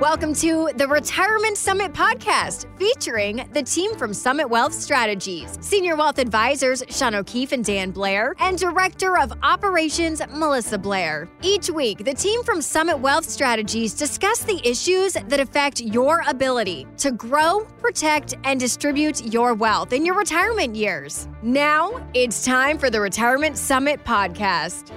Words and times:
Welcome 0.00 0.34
to 0.34 0.68
the 0.76 0.86
Retirement 0.86 1.56
Summit 1.56 1.94
podcast 1.94 2.66
featuring 2.78 3.48
the 3.54 3.62
team 3.62 3.96
from 3.96 4.12
Summit 4.12 4.46
Wealth 4.46 4.74
Strategies, 4.74 5.56
Senior 5.62 5.96
Wealth 5.96 6.18
Advisors 6.18 6.82
Shawn 6.90 7.14
O'Keefe 7.14 7.52
and 7.52 7.64
Dan 7.64 7.92
Blair, 7.92 8.34
and 8.38 8.58
Director 8.58 9.16
of 9.16 9.32
Operations 9.42 10.20
Melissa 10.28 10.76
Blair. 10.76 11.30
Each 11.40 11.70
week, 11.70 12.04
the 12.04 12.12
team 12.12 12.42
from 12.42 12.60
Summit 12.60 12.98
Wealth 12.98 13.24
Strategies 13.24 13.94
discuss 13.94 14.42
the 14.42 14.60
issues 14.68 15.14
that 15.14 15.40
affect 15.40 15.80
your 15.80 16.22
ability 16.28 16.86
to 16.98 17.10
grow, 17.10 17.60
protect, 17.78 18.34
and 18.44 18.60
distribute 18.60 19.32
your 19.32 19.54
wealth 19.54 19.94
in 19.94 20.04
your 20.04 20.14
retirement 20.14 20.76
years. 20.76 21.26
Now, 21.42 22.06
it's 22.12 22.44
time 22.44 22.76
for 22.76 22.90
the 22.90 23.00
Retirement 23.00 23.56
Summit 23.56 24.04
podcast. 24.04 24.92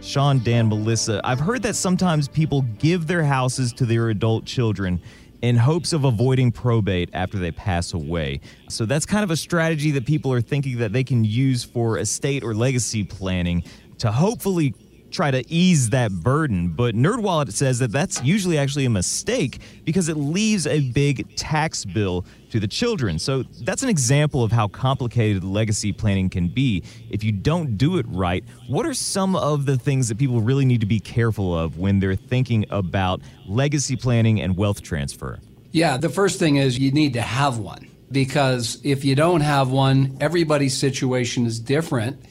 Shawn, 0.00 0.38
Dan, 0.42 0.68
Melissa, 0.68 1.20
I've 1.24 1.40
heard 1.40 1.62
that 1.62 1.74
sometimes 1.74 2.28
people 2.28 2.62
give 2.78 3.06
their 3.06 3.24
houses 3.24 3.72
to 3.74 3.84
their 3.84 4.10
adult 4.10 4.44
children 4.44 5.00
in 5.42 5.56
hopes 5.56 5.92
of 5.92 6.04
avoiding 6.04 6.50
probate 6.50 7.10
after 7.12 7.38
they 7.38 7.50
pass 7.50 7.94
away. 7.94 8.40
So 8.68 8.86
that's 8.86 9.04
kind 9.04 9.24
of 9.24 9.30
a 9.30 9.36
strategy 9.36 9.90
that 9.92 10.06
people 10.06 10.32
are 10.32 10.40
thinking 10.40 10.78
that 10.78 10.92
they 10.92 11.04
can 11.04 11.24
use 11.24 11.64
for 11.64 11.98
estate 11.98 12.42
or 12.42 12.54
legacy 12.54 13.04
planning 13.04 13.62
to 13.98 14.10
hopefully 14.10 14.74
try 15.10 15.30
to 15.30 15.44
ease 15.52 15.90
that 15.90 16.12
burden. 16.12 16.68
But 16.68 16.94
NerdWallet 16.94 17.52
says 17.52 17.78
that 17.78 17.92
that's 17.92 18.22
usually 18.22 18.58
actually 18.58 18.84
a 18.84 18.90
mistake 18.90 19.60
because 19.84 20.08
it 20.08 20.16
leaves 20.16 20.66
a 20.66 20.80
big 20.90 21.34
tax 21.36 21.84
bill 21.84 22.24
to 22.50 22.60
the 22.60 22.68
children. 22.68 23.18
So 23.18 23.42
that's 23.60 23.82
an 23.82 23.88
example 23.88 24.42
of 24.42 24.52
how 24.52 24.68
complicated 24.68 25.44
legacy 25.44 25.92
planning 25.92 26.30
can 26.30 26.48
be 26.48 26.82
if 27.10 27.22
you 27.22 27.32
don't 27.32 27.76
do 27.76 27.98
it 27.98 28.06
right. 28.08 28.44
What 28.68 28.86
are 28.86 28.94
some 28.94 29.36
of 29.36 29.66
the 29.66 29.76
things 29.76 30.08
that 30.08 30.18
people 30.18 30.40
really 30.40 30.64
need 30.64 30.80
to 30.80 30.86
be 30.86 31.00
careful 31.00 31.56
of 31.56 31.78
when 31.78 32.00
they're 32.00 32.16
thinking 32.16 32.64
about 32.70 33.20
legacy 33.46 33.96
planning 33.96 34.40
and 34.40 34.56
wealth 34.56 34.82
transfer? 34.82 35.38
Yeah, 35.72 35.98
the 35.98 36.08
first 36.08 36.38
thing 36.38 36.56
is 36.56 36.78
you 36.78 36.92
need 36.92 37.12
to 37.14 37.22
have 37.22 37.58
one 37.58 37.88
because 38.10 38.80
if 38.84 39.04
you 39.04 39.14
don't 39.14 39.42
have 39.42 39.70
one, 39.70 40.16
everybody's 40.20 40.76
situation 40.76 41.44
is 41.44 41.60
different 41.60 42.24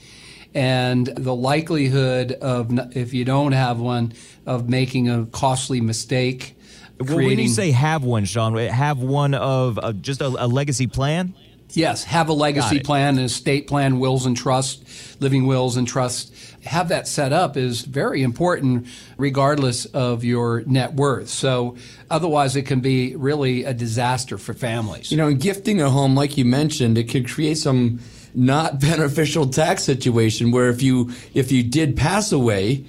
and 0.54 1.08
the 1.08 1.36
likelihood 1.36 2.32
of 2.32 2.72
if 2.96 3.14
you 3.14 3.26
don't 3.26 3.52
have 3.52 3.80
one 3.80 4.14
of 4.46 4.70
making 4.70 5.10
a 5.10 5.26
costly 5.28 5.82
mistake. 5.82 6.56
Well, 7.00 7.18
when 7.18 7.38
you 7.38 7.48
say 7.48 7.72
have 7.72 8.04
one, 8.04 8.26
Shawn, 8.26 8.56
have 8.56 9.00
one 9.00 9.34
of 9.34 9.78
uh, 9.78 9.94
just 9.94 10.22
a, 10.22 10.28
a 10.28 10.48
legacy 10.48 10.88
plan. 10.88 11.36
Yes, 11.74 12.06
have 12.06 12.30
a 12.30 12.34
legacy 12.34 12.80
plan, 12.80 13.18
an 13.18 13.26
estate 13.26 13.68
plan, 13.68 14.00
wills 14.00 14.26
and 14.26 14.38
trust, 14.38 15.22
living 15.22 15.46
wills 15.48 15.76
and 15.76 15.86
trust. 15.86 16.34
Have 16.64 16.90
that 16.90 17.08
set 17.08 17.34
up 17.34 17.58
is 17.58 17.82
very 17.82 18.24
important, 18.24 18.88
regardless 19.18 19.86
of 19.86 20.24
your 20.24 20.64
net 20.66 20.94
worth. 20.94 21.28
So, 21.28 21.76
otherwise, 22.10 22.56
it 22.56 22.64
can 22.64 22.80
be 22.80 23.16
really 23.16 23.66
a 23.66 23.74
disaster 23.74 24.38
for 24.38 24.54
families. 24.54 25.12
You 25.12 25.18
know, 25.18 25.28
in 25.28 25.38
gifting 25.38 25.82
a 25.82 25.90
home, 25.90 26.16
like 26.16 26.38
you 26.38 26.46
mentioned, 26.46 26.98
it 26.98 27.10
could 27.10 27.28
create 27.28 27.58
some 27.58 28.00
not 28.38 28.80
beneficial 28.80 29.48
tax 29.48 29.84
situation 29.84 30.52
where 30.52 30.70
if 30.70 30.82
you 30.82 31.12
if 31.34 31.52
you 31.52 31.64
did 31.64 31.98
pass 31.98 32.32
away 32.32 32.86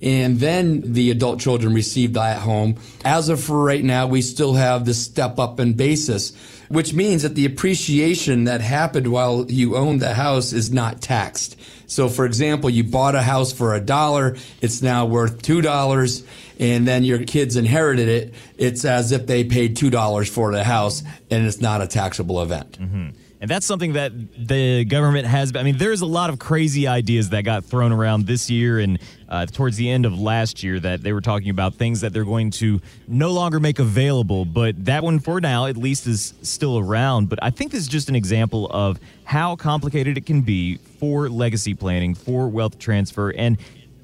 and 0.00 0.38
then 0.38 0.80
the 0.92 1.10
adult 1.10 1.40
children 1.40 1.74
received 1.74 2.14
that 2.14 2.40
home 2.40 2.76
as 3.04 3.28
of 3.28 3.42
for 3.42 3.62
right 3.62 3.82
now 3.82 4.06
we 4.06 4.22
still 4.22 4.54
have 4.54 4.84
the 4.84 4.94
step 4.94 5.38
up 5.38 5.58
in 5.58 5.72
basis 5.72 6.34
which 6.68 6.92
means 6.92 7.22
that 7.22 7.34
the 7.34 7.46
appreciation 7.46 8.44
that 8.44 8.60
happened 8.60 9.08
while 9.08 9.50
you 9.50 9.76
owned 9.76 10.00
the 10.00 10.14
house 10.14 10.52
is 10.52 10.72
not 10.72 11.00
taxed 11.00 11.58
so 11.88 12.08
for 12.08 12.24
example 12.24 12.70
you 12.70 12.84
bought 12.84 13.16
a 13.16 13.22
house 13.22 13.52
for 13.52 13.74
a 13.74 13.80
dollar 13.80 14.36
it's 14.62 14.80
now 14.82 15.04
worth 15.04 15.42
two 15.42 15.60
dollars 15.60 16.24
and 16.60 16.86
then 16.86 17.02
your 17.02 17.24
kids 17.24 17.56
inherited 17.56 18.08
it 18.08 18.34
it's 18.56 18.84
as 18.84 19.10
if 19.10 19.26
they 19.26 19.42
paid 19.42 19.76
two 19.76 19.90
dollars 19.90 20.28
for 20.28 20.52
the 20.52 20.62
house 20.62 21.02
and 21.30 21.44
it's 21.44 21.60
not 21.60 21.80
a 21.80 21.88
taxable 21.88 22.40
event 22.40 22.78
mm-hmm. 22.80 23.08
And 23.40 23.48
that's 23.48 23.66
something 23.66 23.92
that 23.92 24.12
the 24.36 24.84
government 24.84 25.26
has. 25.26 25.54
I 25.54 25.62
mean, 25.62 25.78
there's 25.78 26.00
a 26.00 26.06
lot 26.06 26.28
of 26.28 26.40
crazy 26.40 26.88
ideas 26.88 27.30
that 27.30 27.42
got 27.42 27.64
thrown 27.64 27.92
around 27.92 28.26
this 28.26 28.50
year 28.50 28.80
and 28.80 28.98
uh, 29.28 29.46
towards 29.46 29.76
the 29.76 29.88
end 29.88 30.06
of 30.06 30.18
last 30.18 30.64
year 30.64 30.80
that 30.80 31.02
they 31.02 31.12
were 31.12 31.20
talking 31.20 31.50
about 31.50 31.74
things 31.74 32.00
that 32.00 32.12
they're 32.12 32.24
going 32.24 32.50
to 32.52 32.80
no 33.06 33.30
longer 33.30 33.60
make 33.60 33.78
available. 33.78 34.44
But 34.44 34.84
that 34.86 35.04
one, 35.04 35.20
for 35.20 35.40
now, 35.40 35.66
at 35.66 35.76
least, 35.76 36.08
is 36.08 36.34
still 36.42 36.78
around. 36.78 37.28
But 37.28 37.38
I 37.40 37.50
think 37.50 37.70
this 37.70 37.82
is 37.82 37.88
just 37.88 38.08
an 38.08 38.16
example 38.16 38.66
of 38.72 38.98
how 39.22 39.54
complicated 39.54 40.18
it 40.18 40.26
can 40.26 40.40
be 40.40 40.78
for 40.98 41.28
legacy 41.28 41.74
planning, 41.74 42.16
for 42.16 42.48
wealth 42.48 42.80
transfer. 42.80 43.30
And 43.30 43.56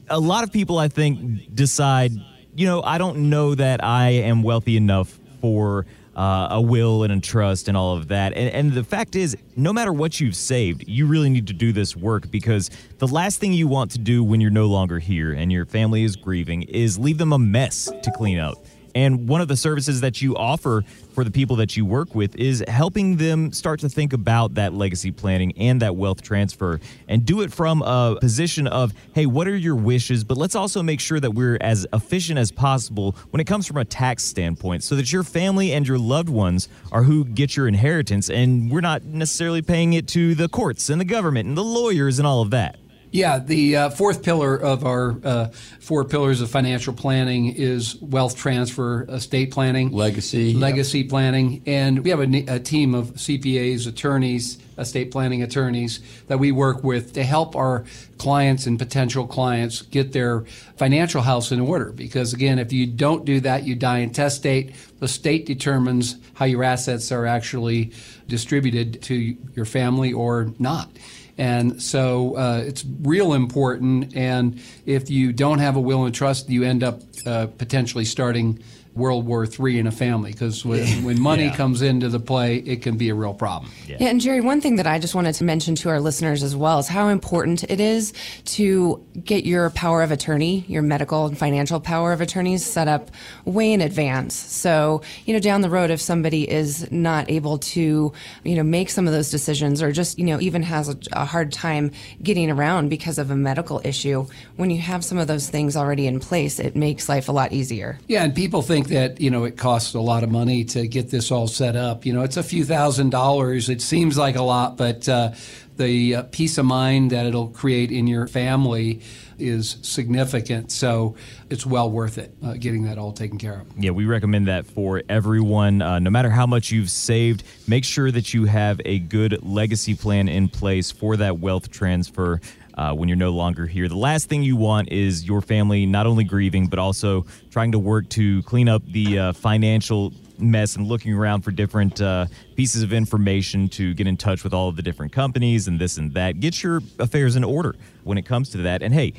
a 0.09 0.21
lot 0.21 0.45
of 0.45 0.53
people, 0.53 0.79
I 0.79 0.87
think, 0.87 1.53
decide, 1.53 2.13
you 2.55 2.67
know, 2.67 2.83
I 2.83 2.99
don't 2.99 3.31
know 3.31 3.57
that 3.57 3.83
I 3.83 4.11
am 4.11 4.45
wealthy 4.45 4.77
enough 4.77 5.19
for 5.41 5.87
uh, 6.17 6.49
a 6.51 6.61
will 6.61 7.03
and 7.03 7.13
a 7.13 7.21
trust 7.21 7.69
and 7.69 7.77
all 7.77 7.97
of 7.97 8.09
that. 8.09 8.33
And, 8.35 8.51
and 8.51 8.73
the 8.73 8.85
fact 8.85 9.17
is, 9.17 9.37
no 9.57 9.73
matter 9.73 9.93
what 9.93 10.21
you've 10.21 10.37
saved, 10.37 10.85
you 10.87 11.07
really 11.07 11.31
need 11.31 11.47
to 11.49 11.53
do 11.53 11.73
this 11.73 11.97
work 11.97 12.31
because 12.31 12.71
the 12.99 13.09
last 13.09 13.41
thing 13.41 13.53
you 13.53 13.69
want 13.69 13.91
to 13.93 13.99
do 13.99 14.23
when 14.23 14.41
you're 14.41 14.51
no 14.51 14.67
longer 14.67 14.99
here 14.99 15.33
and 15.33 15.53
your 15.53 15.67
family 15.67 16.05
is 16.05 16.17
grieving 16.17 16.63
is 16.63 16.99
leave 16.99 17.19
them 17.19 17.33
a 17.33 17.39
mess 17.39 17.91
to 18.03 18.13
clean 18.13 18.39
up. 18.39 18.57
And 18.95 19.29
one 19.29 19.41
of 19.41 19.49
the 19.49 19.57
services 19.57 20.01
that 20.03 20.23
you 20.23 20.37
offer 20.37 20.83
for 21.15 21.25
the 21.25 21.31
people 21.31 21.57
that 21.57 21.77
you 21.77 21.85
work 21.85 22.15
with 22.15 22.37
is 22.37 22.65
helping 22.69 23.17
them 23.17 23.53
start 23.53 23.81
to 23.81 23.89
think 23.89 24.13
about 24.13 24.55
that 24.55 24.73
legacy 24.73 25.11
planning 25.11 25.53
and 25.57 25.81
that 25.83 25.97
wealth 25.97 26.23
transfer 26.23 26.81
and 27.09 27.25
do 27.25 27.41
it 27.43 27.53
from 27.53 27.83
a 27.83 28.17
position 28.21 28.67
of, 28.67 28.93
hey, 29.15 29.27
what 29.27 29.47
are 29.49 29.57
your 29.57 29.77
wishes? 29.77 30.25
But 30.25 30.37
let's 30.37 30.55
also 30.55 30.83
make 30.83 31.01
sure 31.01 31.21
that 31.21 31.31
we're 31.33 31.59
as 31.61 31.87
efficient 31.93 32.39
as 32.39 32.51
possible 32.51 33.17
when 33.31 33.41
it 33.41 33.47
comes 33.47 33.67
from 33.67 33.77
a 33.77 33.85
tax 33.85 34.25
standpoint 34.25 34.83
so 34.83 34.97
that 34.97 35.13
your 35.13 35.23
family 35.23 35.73
and 35.73 35.87
your 35.87 35.99
loved 35.99 36.29
ones 36.29 36.69
are 36.93 37.03
who 37.03 37.25
get 37.25 37.57
your 37.57 37.69
inheritance 37.69 38.31
and 38.31 38.71
we're 38.71 38.81
not 38.81 39.03
necessarily 39.05 39.63
paying 39.63 39.93
it 39.93 40.09
to 40.09 40.35
the 40.35 40.49
courts 40.49 40.89
and 40.89 41.01
the 41.01 41.05
government 41.05 41.49
and 41.49 41.57
the 41.57 41.65
lawyers 41.65 42.19
and 42.19 42.27
all 42.27 42.43
of 42.43 42.51
that. 42.51 42.77
Yeah, 43.15 43.39
the 43.39 43.77
uh, 43.77 43.91
fourth 43.91 44.25
pillar 44.25 44.57
of 44.57 44.85
our 44.85 45.17
uh, 45.23 45.47
four 45.79 46.05
pillars 46.05 46.41
of 46.41 46.51
financial 46.51 46.93
planning 46.93 47.47
is 47.47 47.95
wealth 48.03 48.37
transfer, 48.37 49.05
estate 49.05 49.53
planning, 49.53 49.93
legacy, 49.93 50.53
legacy 50.53 51.03
yep. 51.03 51.11
planning, 51.11 51.63
and 51.65 52.03
we 52.03 52.11
have 52.11 52.19
a, 52.19 52.45
a, 52.49 52.59
team 52.59 52.93
of 52.93 53.13
CPAs, 53.15 53.87
attorneys, 53.87 54.59
estate 54.79 55.13
planning 55.13 55.45
attorneys 55.45 56.01
that 56.27 56.41
we 56.41 56.51
work 56.51 56.83
with 56.83 57.13
to 57.13 57.23
help 57.23 57.55
our 57.55 57.85
clients 58.19 58.67
and 58.67 58.81
potential 58.81 59.29
clients 59.29 59.83
get 59.83 60.11
their 60.11 60.41
financial 60.77 61.23
house 61.23 61.53
in 61.53 61.61
order. 61.61 61.93
Because 61.93 62.33
again, 62.33 62.59
if 62.59 62.73
you 62.73 62.85
don't 62.85 63.25
do 63.25 63.39
that, 63.43 63.63
you 63.63 63.77
die 63.77 63.99
intestate. 63.99 64.75
The 64.99 65.07
state 65.07 65.47
determines 65.47 66.17
how 66.33 66.47
your 66.47 66.65
assets 66.65 67.13
are 67.13 67.27
actually 67.27 67.93
distributed 68.27 69.03
to 69.03 69.37
your 69.55 69.67
family 69.67 70.13
or 70.13 70.53
not. 70.59 70.89
And 71.37 71.83
so 71.83 72.37
uh, 72.37 72.63
it's 72.65 72.85
real 73.03 73.33
important. 73.35 74.17
And 74.17 74.61
if 74.87 75.11
you 75.11 75.33
don't 75.33 75.59
have 75.59 75.77
a 75.77 75.81
will 75.81 76.05
and 76.05 76.15
trust, 76.15 76.49
you 76.49 76.63
end 76.63 76.83
up 76.83 77.01
uh, 77.27 77.47
potentially 77.47 78.05
starting 78.05 78.63
World 78.95 79.27
War 79.27 79.45
III 79.45 79.81
in 79.81 79.87
a 79.87 79.93
family 79.93 80.33
because 80.33 80.65
when, 80.65 81.05
when 81.05 81.21
money 81.21 81.47
yeah. 81.47 81.57
comes 81.57 81.83
into 81.83 82.09
the 82.09 82.21
play, 82.21 82.57
it 82.57 82.83
can 82.83 82.97
be 82.97 83.09
a 83.09 83.15
real 83.15 83.35
problem. 83.35 83.73
Yeah. 83.87 83.97
yeah. 84.01 84.09
and 84.09 84.21
Jerry, 84.21 84.41
one 84.41 84.61
thing 84.61 84.77
that 84.77 84.87
I 84.87 84.99
just 84.99 85.15
wanted 85.15 85.35
to 85.35 85.45
mention 85.45 85.75
to 85.77 85.89
our 85.89 86.01
listeners 86.01 86.43
as 86.43 86.55
well 86.55 86.79
is 86.79 86.87
how 86.87 87.09
important 87.09 87.65
it 87.65 87.81
is 87.81 88.13
to 88.45 89.05
get 89.25 89.45
your 89.45 89.71
power 89.71 90.03
of 90.03 90.13
attorney, 90.13 90.65
your 90.69 90.83
medical 90.83 91.27
and 91.27 91.37
financial 91.37 91.81
power 91.81 92.13
of 92.13 92.21
attorneys 92.21 92.65
set 92.65 92.87
up 92.87 93.11
way 93.45 93.73
in 93.73 93.81
advance. 93.81 94.35
So, 94.35 95.03
you 95.25 95.35
know, 95.35 95.41
down 95.41 95.61
the 95.61 95.71
road, 95.71 95.91
if 95.91 96.01
somebody 96.01 96.49
is 96.49 96.91
not 96.93 97.29
able 97.31 97.59
to, 97.59 98.13
you 98.45 98.55
know, 98.55 98.63
make 98.63 98.91
some 98.91 99.07
of 99.09 99.13
those 99.13 99.31
decisions 99.31 99.83
or 99.83 99.91
just, 99.91 100.19
you 100.19 100.25
know, 100.25 100.41
even 100.41 100.63
has 100.63 100.89
a, 100.89 100.97
a 101.13 101.25
hard 101.25 101.53
time 101.53 101.91
getting 102.23 102.51
around 102.51 102.91
because 102.91 103.19
of 103.19 103.31
a 103.31 103.37
medical 103.37 103.81
issue, 103.85 104.27
when 104.57 104.71
you 104.71 104.79
have 104.79 105.05
some 105.05 105.19
of 105.19 105.27
those 105.27 105.49
things 105.51 105.77
already 105.77 106.07
in 106.07 106.21
place, 106.21 106.61
it 106.61 106.77
makes 106.77 107.09
life 107.09 107.29
a 107.29 107.33
lot 107.33 107.53
easier. 107.53 107.99
Yeah, 108.07 108.25
and 108.25 108.35
people 108.35 108.63
think 108.63 108.84
think 108.85 109.17
that 109.17 109.21
you 109.21 109.31
know 109.31 109.45
it 109.45 109.57
costs 109.57 109.95
a 109.95 110.01
lot 110.01 110.23
of 110.23 110.31
money 110.31 110.65
to 110.65 110.87
get 110.87 111.11
this 111.11 111.31
all 111.31 111.49
set 111.49 111.77
up. 111.77 112.07
You 112.07 112.13
know, 112.13 112.23
it's 112.23 112.37
a 112.37 112.43
few 112.43 112.65
thousand 112.65 113.11
dollars. 113.11 113.69
It 113.69 113.81
seems 113.81 114.17
like 114.17 114.37
a 114.37 114.43
lot, 114.43 114.77
but 114.77 115.09
uh, 115.09 115.33
the 115.77 116.17
uh, 116.17 116.23
peace 116.25 116.59
of 116.59 116.67
mind 116.67 117.11
that 117.11 117.27
it'll 117.27 117.49
create 117.49 117.91
in 117.91 118.07
your 118.07 118.27
family 118.27 119.01
is 119.39 119.79
significant. 119.83 120.71
So 120.71 121.17
it's 121.51 121.67
well 121.67 121.91
worth 121.91 122.19
it 122.19 122.33
uh, 122.43 122.55
getting 122.55 122.85
that 122.85 122.99
all 122.99 123.13
taken 123.13 123.39
care 123.39 123.61
of. 123.61 123.67
Yeah, 123.77 123.91
we 123.91 124.05
recommend 124.05 124.47
that 124.47 124.67
for 124.67 125.03
everyone. 125.09 125.83
Uh, 125.83 125.99
no 125.99 126.11
matter 126.11 126.31
how 126.31 126.47
much 126.47 126.71
you've 126.71 126.91
saved, 126.91 127.43
make 127.67 127.85
sure 127.85 128.11
that 128.11 128.33
you 128.33 128.45
have 128.45 128.81
a 128.85 129.01
good 129.01 129.43
legacy 129.43 129.95
plan 129.95 130.29
in 130.29 130.49
place 130.49 130.91
for 130.93 131.17
that 131.17 131.39
wealth 131.39 131.71
transfer 131.71 132.41
uh, 132.77 132.93
when 132.93 133.09
you're 133.09 133.17
no 133.17 133.31
longer 133.31 133.67
here. 133.67 133.89
The 133.89 133.97
last 133.97 134.29
thing 134.29 134.43
you 134.43 134.57
want 134.57 134.91
is 134.91 135.25
your 135.25 135.41
family 135.41 135.87
not 135.87 136.07
only 136.07 136.25
grieving, 136.25 136.67
but 136.67 136.79
also 136.79 137.27
trying 137.51 137.73
to 137.73 137.79
work 137.79 138.09
to 138.11 138.43
clean 138.45 138.69
up 138.69 138.83
the 138.87 139.19
uh, 139.19 139.33
financial 139.33 140.13
mess 140.39 140.77
and 140.77 140.87
looking 140.87 141.15
around 141.15 141.43
for 141.43 141.51
different 141.51 142.01
uh, 142.01 142.27
pieces 142.57 142.83
of 142.83 142.93
information 142.93 143.69
to 143.69 143.95
get 143.95 144.07
in 144.07 144.17
touch 144.17 144.43
with 144.43 144.53
all 144.53 144.69
of 144.69 144.77
the 144.77 144.83
different 144.83 145.13
companies 145.13 145.69
and 145.69 145.81
this 145.81 145.97
and 145.97 146.13
that. 146.15 146.41
Get 146.41 146.63
your 146.63 146.81
affairs 146.99 147.37
in 147.37 147.45
order 147.45 147.77
when 148.03 148.19
it 148.19 148.27
comes 148.27 148.51
to 148.51 148.59
that. 148.59 148.83
And 148.83 148.93
hey, 148.93 149.15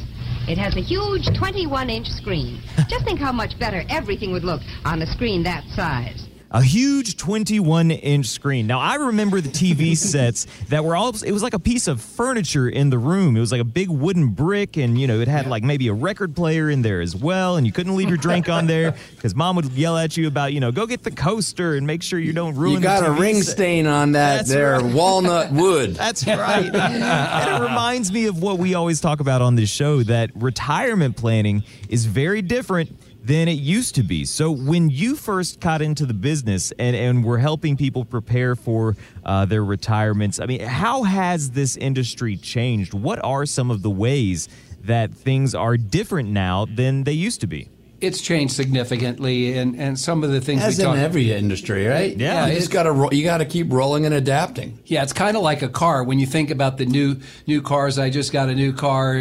It 0.47 0.57
has 0.59 0.75
a 0.75 0.81
huge 0.81 1.27
21 1.35 1.89
inch 1.89 2.07
screen. 2.07 2.61
Just 2.87 3.03
think 3.05 3.19
how 3.19 3.31
much 3.31 3.57
better 3.57 3.83
everything 3.89 4.31
would 4.31 4.43
look 4.43 4.61
on 4.85 5.01
a 5.01 5.07
screen 5.07 5.43
that 5.43 5.63
size 5.69 6.27
a 6.51 6.61
huge 6.61 7.17
21 7.17 7.91
inch 7.91 8.27
screen. 8.27 8.67
Now, 8.67 8.79
I 8.79 8.95
remember 8.95 9.41
the 9.41 9.49
TV 9.49 9.97
sets 9.97 10.45
that 10.69 10.85
were 10.85 10.95
all, 10.95 11.09
it 11.23 11.31
was 11.31 11.43
like 11.43 11.53
a 11.53 11.59
piece 11.59 11.87
of 11.87 11.99
furniture 12.01 12.69
in 12.69 12.89
the 12.89 12.97
room. 12.99 13.35
It 13.35 13.39
was 13.39 13.51
like 13.51 13.61
a 13.61 13.65
big 13.65 13.89
wooden 13.89 14.29
brick, 14.29 14.77
and, 14.77 14.99
you 14.99 15.07
know, 15.07 15.19
it 15.19 15.27
had 15.27 15.47
like 15.47 15.63
maybe 15.63 15.87
a 15.87 15.93
record 15.93 16.35
player 16.35 16.69
in 16.69 16.81
there 16.81 17.01
as 17.01 17.15
well, 17.15 17.57
and 17.57 17.65
you 17.65 17.73
couldn't 17.73 17.95
leave 17.95 18.09
your 18.09 18.17
drink 18.17 18.47
on 18.47 18.67
there 18.67 18.95
because 19.15 19.35
mom 19.35 19.55
would 19.57 19.71
yell 19.71 19.97
at 19.97 20.15
you 20.15 20.27
about, 20.27 20.53
you 20.53 20.59
know, 20.59 20.71
go 20.71 20.85
get 20.85 21.03
the 21.03 21.11
coaster 21.11 21.75
and 21.75 21.85
make 21.85 22.01
sure 22.03 22.19
you 22.19 22.31
don't 22.33 22.55
ruin 22.55 22.75
You 22.75 22.79
got 22.79 23.05
a 23.05 23.11
ring 23.11 23.41
set. 23.41 23.53
stain 23.55 23.87
on 23.87 24.13
that 24.13 24.37
That's 24.37 24.49
there, 24.49 24.79
right. 24.79 24.93
walnut 24.93 25.51
wood. 25.51 25.95
That's 25.95 26.25
right. 26.27 26.73
and 26.73 27.63
it 27.63 27.67
reminds 27.67 28.11
me 28.11 28.27
of 28.27 28.41
what 28.41 28.59
we 28.59 28.75
always 28.75 29.01
talk 29.01 29.19
about 29.19 29.41
on 29.41 29.55
this 29.55 29.69
show 29.69 30.03
that 30.03 30.31
retirement 30.35 31.17
planning 31.17 31.63
is 31.89 32.05
very 32.05 32.41
different 32.41 32.95
than 33.25 33.47
it 33.47 33.57
used 33.57 33.95
to 33.95 34.03
be. 34.03 34.23
So 34.23 34.51
when 34.51 34.91
you 34.91 35.15
first 35.15 35.59
got 35.59 35.81
into 35.81 36.05
the 36.05 36.13
business 36.13 36.71
and, 36.77 36.95
and 36.95 37.23
were 37.23 37.39
helping 37.39 37.75
people 37.75 38.05
prepare 38.05 38.55
for 38.55 38.95
uh, 39.25 39.45
their 39.45 39.65
retirements, 39.65 40.39
I 40.39 40.45
mean, 40.45 40.61
how 40.61 41.03
has 41.03 41.49
this 41.51 41.75
industry 41.75 42.37
changed? 42.37 42.93
What 42.93 43.23
are 43.23 43.47
some 43.47 43.71
of 43.71 43.81
the 43.81 43.89
ways 43.89 44.47
that 44.83 45.11
things 45.11 45.55
are 45.55 45.75
different 45.75 46.29
now 46.29 46.65
than 46.65 47.03
they 47.03 47.13
used 47.13 47.41
to 47.41 47.47
be? 47.47 47.69
It's 48.01 48.21
changed 48.21 48.53
significantly, 48.53 49.57
and, 49.57 49.75
and 49.75 49.99
some 49.99 50.23
of 50.23 50.31
the 50.31 50.41
things 50.41 50.61
as 50.61 50.79
in 50.79 50.97
every 50.97 51.31
industry, 51.31 51.87
right? 51.87 52.15
Yeah, 52.15 52.47
you 52.47 52.55
just 52.55 52.71
got 52.71 52.83
to 52.83 53.15
you 53.15 53.23
got 53.23 53.37
to 53.37 53.45
keep 53.45 53.71
rolling 53.71 54.05
and 54.05 54.13
adapting. 54.13 54.79
Yeah, 54.85 55.03
it's 55.03 55.13
kind 55.13 55.35
of 55.37 55.43
like 55.43 55.61
a 55.61 55.69
car. 55.69 56.03
When 56.03 56.19
you 56.19 56.25
think 56.25 56.51
about 56.51 56.77
the 56.77 56.85
new 56.85 57.17
new 57.47 57.61
cars, 57.61 57.97
I 57.97 58.09
just 58.09 58.31
got 58.31 58.49
a 58.49 58.55
new 58.55 58.73
car, 58.73 59.15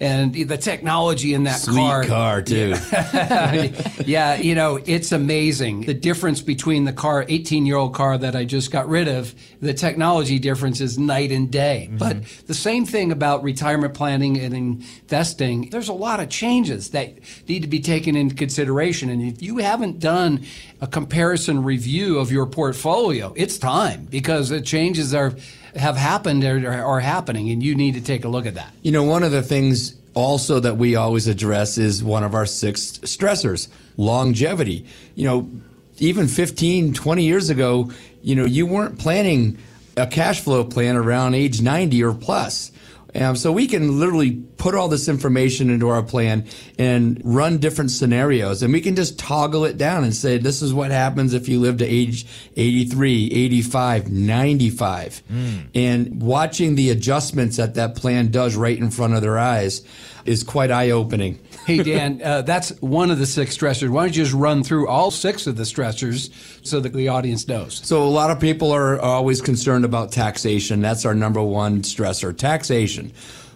and 0.00 0.34
the 0.34 0.56
technology 0.56 1.34
in 1.34 1.44
that 1.44 1.60
Sweet 1.60 1.76
car, 1.76 2.04
car 2.04 2.42
too. 2.42 2.74
yeah, 4.06 4.36
you 4.36 4.54
know, 4.54 4.78
it's 4.84 5.12
amazing 5.12 5.82
the 5.82 5.94
difference 5.94 6.40
between 6.40 6.84
the 6.84 6.92
car, 6.92 7.24
eighteen 7.28 7.66
year 7.66 7.76
old 7.76 7.94
car 7.94 8.16
that 8.18 8.36
I 8.36 8.44
just 8.44 8.70
got 8.70 8.88
rid 8.88 9.08
of. 9.08 9.34
The 9.60 9.74
technology 9.74 10.38
difference 10.38 10.80
is 10.80 10.98
night 10.98 11.30
and 11.30 11.50
day. 11.50 11.88
Mm-hmm. 11.88 11.98
But 11.98 12.24
the 12.46 12.54
same 12.54 12.86
thing 12.86 13.12
about 13.12 13.42
retirement 13.42 13.94
planning 13.94 14.38
and 14.38 14.54
investing. 14.54 15.70
There's 15.70 15.88
a 15.88 15.92
lot 15.92 16.20
of 16.20 16.28
changes 16.28 16.90
that 16.90 17.14
need 17.48 17.62
to 17.62 17.68
be 17.68 17.80
taken 17.80 18.16
consideration. 18.30 19.10
And 19.10 19.22
if 19.22 19.42
you 19.42 19.58
haven't 19.58 20.00
done 20.00 20.44
a 20.80 20.86
comparison 20.86 21.62
review 21.64 22.18
of 22.18 22.32
your 22.32 22.46
portfolio, 22.46 23.32
it's 23.36 23.58
time 23.58 24.06
because 24.10 24.48
the 24.48 24.60
changes 24.60 25.14
are 25.14 25.34
have 25.74 25.96
happened 25.96 26.44
or 26.44 26.70
are 26.70 27.00
happening, 27.00 27.50
and 27.50 27.62
you 27.62 27.74
need 27.74 27.94
to 27.94 28.00
take 28.00 28.24
a 28.24 28.28
look 28.28 28.46
at 28.46 28.54
that. 28.54 28.72
You 28.82 28.92
know, 28.92 29.04
one 29.04 29.22
of 29.22 29.32
the 29.32 29.42
things 29.42 29.96
also 30.14 30.60
that 30.60 30.76
we 30.76 30.96
always 30.96 31.26
address 31.26 31.78
is 31.78 32.04
one 32.04 32.24
of 32.24 32.34
our 32.34 32.46
six 32.46 32.98
stressors 32.98 33.68
longevity. 33.96 34.86
You 35.14 35.24
know, 35.24 35.50
even 35.98 36.28
15, 36.28 36.94
20 36.94 37.24
years 37.24 37.50
ago, 37.50 37.90
you 38.22 38.34
know, 38.34 38.44
you 38.44 38.66
weren't 38.66 38.98
planning 38.98 39.58
a 39.96 40.06
cash 40.06 40.40
flow 40.40 40.64
plan 40.64 40.96
around 40.96 41.34
age 41.34 41.60
90 41.60 42.02
or 42.02 42.14
plus. 42.14 42.71
Um, 43.14 43.36
so 43.36 43.52
we 43.52 43.66
can 43.66 43.98
literally 43.98 44.32
put 44.56 44.74
all 44.74 44.88
this 44.88 45.08
information 45.08 45.70
into 45.70 45.88
our 45.88 46.02
plan 46.02 46.46
and 46.78 47.20
run 47.24 47.58
different 47.58 47.90
scenarios. 47.90 48.62
And 48.62 48.72
we 48.72 48.80
can 48.80 48.96
just 48.96 49.18
toggle 49.18 49.64
it 49.64 49.76
down 49.76 50.04
and 50.04 50.14
say, 50.14 50.38
this 50.38 50.62
is 50.62 50.72
what 50.72 50.90
happens 50.90 51.34
if 51.34 51.48
you 51.48 51.60
live 51.60 51.78
to 51.78 51.84
age 51.84 52.26
83, 52.56 53.30
85, 53.32 54.10
95. 54.10 55.22
Mm. 55.30 55.68
And 55.74 56.22
watching 56.22 56.74
the 56.74 56.90
adjustments 56.90 57.56
that 57.56 57.74
that 57.74 57.96
plan 57.96 58.30
does 58.30 58.56
right 58.56 58.78
in 58.78 58.90
front 58.90 59.14
of 59.14 59.20
their 59.20 59.38
eyes 59.38 59.82
is 60.24 60.42
quite 60.42 60.70
eye 60.70 60.90
opening. 60.90 61.38
hey, 61.66 61.82
Dan, 61.82 62.20
uh, 62.22 62.42
that's 62.42 62.70
one 62.80 63.10
of 63.10 63.18
the 63.18 63.26
six 63.26 63.56
stressors. 63.56 63.88
Why 63.88 64.04
don't 64.04 64.16
you 64.16 64.24
just 64.24 64.34
run 64.34 64.62
through 64.62 64.88
all 64.88 65.10
six 65.10 65.46
of 65.46 65.56
the 65.56 65.62
stressors 65.62 66.32
so 66.66 66.80
that 66.80 66.92
the 66.92 67.08
audience 67.08 67.46
knows? 67.46 67.80
So, 67.84 68.02
a 68.02 68.08
lot 68.08 68.30
of 68.30 68.40
people 68.40 68.72
are 68.72 69.00
always 69.00 69.40
concerned 69.40 69.84
about 69.84 70.12
taxation. 70.12 70.80
That's 70.80 71.04
our 71.04 71.14
number 71.14 71.42
one 71.42 71.82
stressor 71.82 72.36
taxation. 72.36 73.12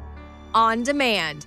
on 0.53 0.83
demand. 0.83 1.47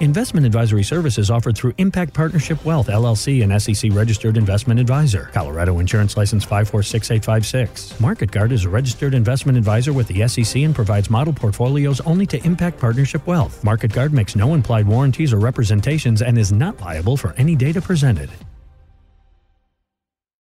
Investment 0.00 0.44
advisory 0.44 0.82
services 0.82 1.30
offered 1.30 1.56
through 1.56 1.72
Impact 1.78 2.12
Partnership 2.12 2.64
Wealth, 2.64 2.88
LLC, 2.88 3.44
an 3.44 3.58
SEC 3.60 3.92
registered 3.92 4.36
investment 4.36 4.80
advisor. 4.80 5.30
Colorado 5.32 5.78
Insurance 5.78 6.16
License 6.16 6.42
546856. 6.44 7.92
MarketGuard 8.00 8.50
is 8.50 8.64
a 8.64 8.68
registered 8.68 9.14
investment 9.14 9.56
advisor 9.56 9.92
with 9.92 10.08
the 10.08 10.26
SEC 10.26 10.62
and 10.62 10.74
provides 10.74 11.10
model 11.10 11.32
portfolios 11.32 12.00
only 12.00 12.26
to 12.26 12.44
Impact 12.44 12.80
Partnership 12.80 13.24
Wealth. 13.26 13.62
MarketGuard 13.62 14.12
makes 14.12 14.34
no 14.34 14.54
implied 14.54 14.86
warranties 14.88 15.32
or 15.32 15.38
representations 15.38 16.22
and 16.22 16.36
is 16.38 16.50
not 16.50 16.80
liable 16.80 17.16
for 17.16 17.32
any 17.34 17.54
data 17.54 17.80
presented. 17.80 18.30